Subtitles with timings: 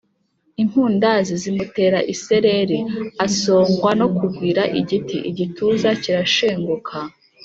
[0.61, 2.79] Impundazi zimutera isereri,
[3.25, 6.97] asongwa no kugwira igiti, igituza kirashenguka!